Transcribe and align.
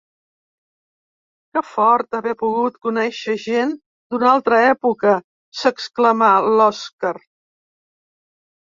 Que 1.57 1.63
fort 1.73 2.17
haver 2.21 2.33
pogut 2.41 2.79
conèixer 2.89 3.37
gent 3.45 3.77
d'una 3.77 4.33
altra 4.33 4.63
època 4.73 5.15
—s'exclamà 5.21 6.33
l'Oskar—. 6.49 7.19